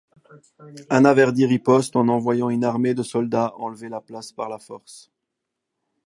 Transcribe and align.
Anaverdi 0.89 1.45
riposte 1.45 1.95
en 1.95 2.07
envoyant 2.09 2.49
une 2.49 2.63
armée 2.63 2.95
de 2.95 3.03
soldats 3.03 3.53
enlever 3.57 3.87
la 3.87 4.01
place 4.01 4.31
par 4.31 4.49
la 4.49 4.57
force. 4.57 5.11